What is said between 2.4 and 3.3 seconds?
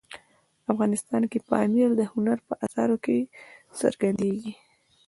په اثارو کې